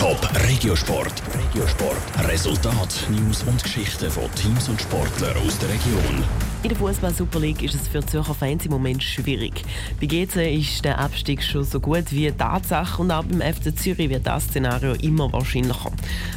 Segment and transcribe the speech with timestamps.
[0.00, 1.12] Top Regiosport.
[1.34, 2.26] Regiosport.
[2.26, 6.24] Resultat, News und Geschichten von Teams und Sportlern aus der Region.
[6.62, 9.62] In der Fußball Super League ist es für Zürcher Fans im Moment schwierig.
[10.00, 14.08] Bei GC ist der Abstieg schon so gut wie Tatsache und auch beim FC Zürich
[14.08, 15.92] wird das Szenario immer wahrscheinlicher.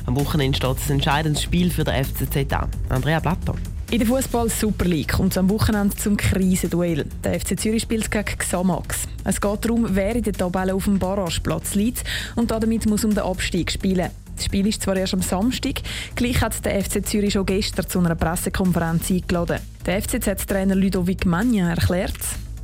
[0.07, 2.69] Am Wochenende steht das entscheidende Spiel für den FCZ an.
[2.89, 3.55] Andrea Blatter.
[3.93, 7.05] In der Fußball Super League kommt es am Wochenende zum Krisenduell.
[7.23, 9.03] Der FC Zürich spielt gegen Xamax.
[9.23, 12.03] Es geht darum, wer in der Tabelle auf dem Barrageplatz liegt
[12.35, 14.09] und damit muss um den Abstieg spielen.
[14.35, 15.83] Das Spiel ist zwar erst am Samstag,
[16.15, 19.59] gleich hat der FC Zürich schon gestern zu einer Pressekonferenz eingeladen.
[19.85, 22.17] Der FCZ-Trainer Ludovic Magna erklärt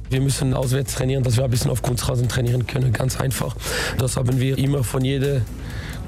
[0.10, 3.56] wir müssen auswärts trainieren, dass wir ein bisschen auf Kunstrasen trainieren können, ganz einfach.
[4.00, 5.44] Das haben wir immer von jedem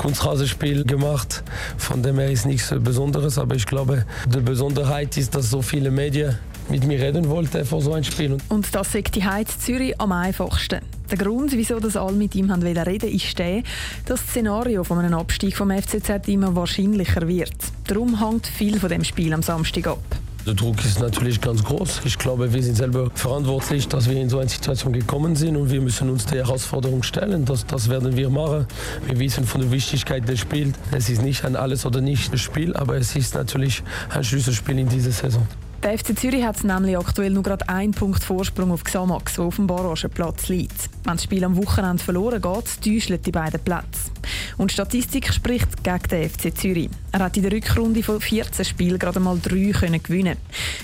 [0.02, 1.44] Kunstrasenspiel gemacht.
[1.78, 5.92] Von dem her ist nichts Besonderes, aber ich glaube, die Besonderheit ist, dass so viele
[5.92, 8.38] Medien mit mir reden wollten vor so einem Spiel.
[8.50, 10.80] Und das sagt die Heiz Zürich am einfachsten.
[11.12, 13.62] Der Grund, wieso das alle mit ihm haben reden ist der,
[14.08, 17.54] dass das Szenario von einem Abstieg vom FCZ immer wahrscheinlicher wird.
[17.86, 20.21] Darum hängt viel von dem Spiel am Samstag ab.
[20.48, 22.02] Der Druck ist natürlich ganz groß.
[22.04, 25.70] Ich glaube, wir sind selber verantwortlich, dass wir in so eine Situation gekommen sind und
[25.70, 27.46] wir müssen uns der Herausforderung stellen.
[27.46, 28.66] Das, das werden wir machen.
[29.06, 30.76] Wir wissen von der Wichtigkeit des Spiels.
[30.92, 35.12] Es ist nicht ein Alles- oder Nicht-Spiel, aber es ist natürlich ein Schlüsselspiel in dieser
[35.12, 35.48] Saison.
[35.84, 39.56] Der FC Zürich hat nämlich aktuell nur gerade einen Punkt Vorsprung auf Xamax, der auf
[39.56, 40.90] dem Barragenplatz liegt.
[41.06, 44.12] Wenn das Spiel am Wochenende verloren geht, täuschen die beiden Plätze.
[44.58, 46.92] Und Statistik spricht gegen den FC Zürich.
[47.12, 50.38] Er hat in der Rückrunde von 14 Spielen gerade mal drei können gewinnen.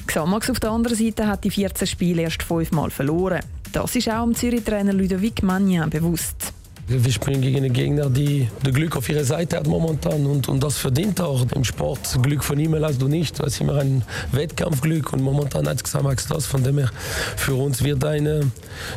[0.07, 3.41] Xamax auf der anderen Seite hat die 14 Spiele erst fünfmal verloren.
[3.71, 6.53] Das ist auch dem Zürich-Trainer Ludovic Magnin bewusst.
[6.89, 10.63] Wir spielen gegen einen Gegner, die das Glück auf ihrer Seite hat momentan und, und
[10.63, 11.45] das verdient auch.
[11.53, 13.37] Im Sport Glück von ihm hast du nicht.
[13.41, 16.45] Das ist immer ein Wettkampfglück und momentan hat Xamax das.
[16.45, 16.89] Von dem her
[17.35, 18.53] für uns wird eine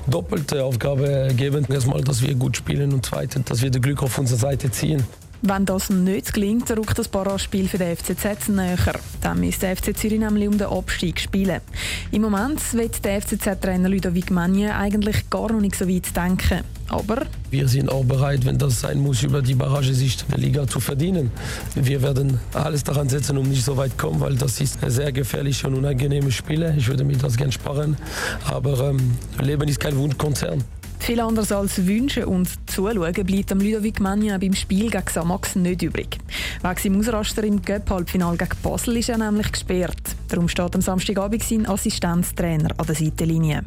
[0.06, 1.66] doppelte Aufgabe geben.
[1.69, 5.02] Erstmal, dass wir gut spielen und zweitens, dass wir das Glück auf unsere Seite ziehen.
[5.42, 8.77] Wenn das nicht gelingt, rückt das Barrage-Spiel für den FCZ näher.
[9.22, 11.62] Dann müsste der FC Zürich nämlich um den Abstieg spielen.
[12.10, 16.60] Im Moment wird der FCZ-Trainer Ludovic Magne eigentlich gar noch nicht so weit denken.
[16.88, 20.66] Aber wir sind auch bereit, wenn das sein muss, über die Barrage sich der Liga
[20.66, 21.31] zu verdienen.
[21.75, 25.10] Wir werden alles daran setzen, um nicht so weit zu kommen, weil das ist sehr
[25.10, 26.75] gefährliche und unangenehme Spiele.
[26.76, 27.97] Ich würde mir das gerne sparen.
[28.44, 30.64] Aber ähm, Leben ist kein Wunschkonzern.
[31.00, 35.83] Viel anders als wünschen und zuschauen bleibt am Ludovic Magna beim Spiel gegen Samax nicht
[35.83, 36.19] übrig.
[36.62, 40.15] Wegen seinem Ausraster im Göpp-Halbfinal gegen Basel ist er nämlich gesperrt.
[40.28, 43.65] Darum steht am Samstagabend sein Assistenztrainer an der Seitenlinie.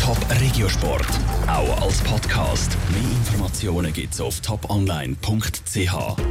[0.00, 1.06] Top Regiosport,
[1.46, 2.76] auch als Podcast.
[2.92, 6.30] Mehr Informationen gibt's auf toponline.ch.